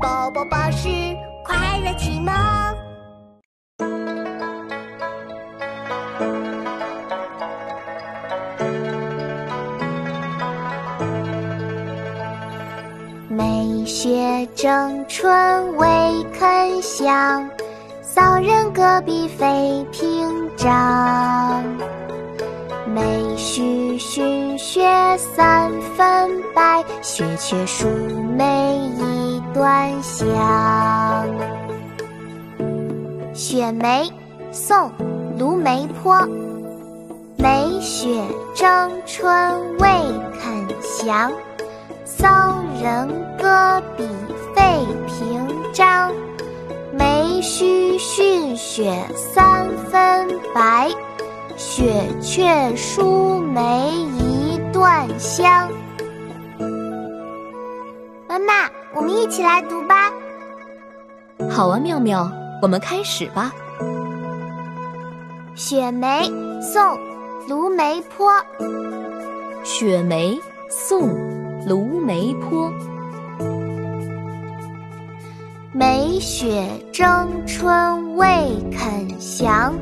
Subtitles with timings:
[0.00, 0.88] 宝宝巴士
[1.44, 2.32] 快乐启蒙。
[13.28, 15.86] 梅雪争春未
[16.38, 17.48] 肯降，
[18.02, 21.64] 骚人阁笔费评章。
[22.86, 24.82] 梅须逊雪
[25.18, 27.86] 三分白，雪却输
[28.36, 31.26] 梅一段香。
[33.34, 34.08] 雪梅，
[34.52, 34.76] 宋·
[35.36, 36.16] 卢梅坡。
[37.36, 38.22] 梅雪
[38.54, 39.88] 争春未
[40.40, 41.32] 肯降，
[42.04, 44.06] 骚人阁笔
[44.54, 46.12] 费评章。
[46.92, 50.88] 梅须逊雪三分白。
[51.56, 53.90] 雪却输梅
[54.20, 55.68] 一段香。
[59.08, 60.12] 们一起来读吧。
[61.50, 62.30] 好啊，妙妙，
[62.60, 63.50] 我们开始吧。
[65.54, 66.82] 雪梅，宋·
[67.48, 68.30] 卢梅坡。
[69.64, 70.38] 雪梅，
[70.68, 71.08] 宋·
[71.66, 72.70] 卢梅坡。
[75.72, 78.26] 梅雪争春未
[78.76, 79.74] 肯降。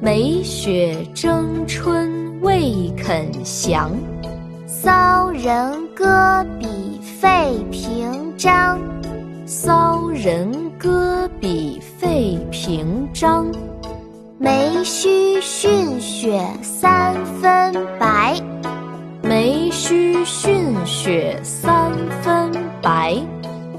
[0.00, 3.90] 梅雪争春未肯降，
[4.74, 8.80] 骚人阁笔费评章。
[9.44, 13.52] 骚人阁笔费评章。
[14.38, 18.34] 梅须逊雪三分白。
[19.20, 21.92] 梅须逊雪三
[22.22, 23.14] 分白。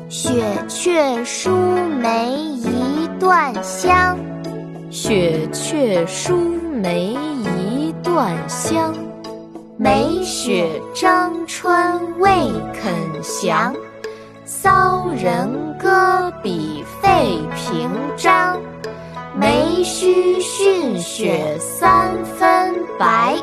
[0.09, 1.49] 雪却输
[2.03, 4.15] 梅一段香。
[4.91, 6.37] 雪却输
[6.83, 7.15] 梅
[7.57, 8.93] 一段香，
[9.77, 12.29] 梅雪争春未
[12.73, 13.75] 肯降，
[14.45, 18.59] 骚人阁笔费评章。
[19.35, 23.35] 梅须逊雪三分白，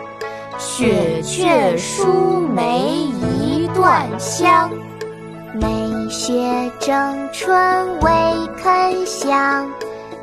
[0.56, 4.70] 雪却输梅一段香。
[5.52, 8.10] 梅雪争春未
[8.56, 9.69] 肯降。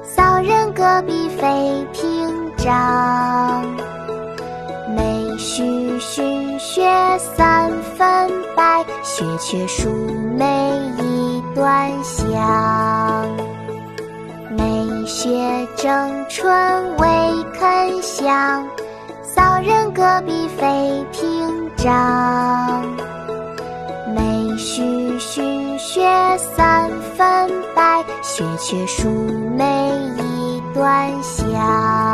[0.03, 2.73] 骚人阁笔费评章，
[5.57, 6.85] 须逊雪
[7.17, 9.89] 三分白，雪却输
[10.37, 10.45] 梅
[10.99, 13.27] 一段香。
[14.55, 17.07] 梅雪争春未
[17.55, 18.63] 肯降，
[19.23, 22.85] 骚人阁笔费评章。
[24.13, 26.07] 梅须逊雪
[26.37, 28.05] 三分白。
[28.21, 29.09] 雪却输
[29.57, 32.06] 梅一段香。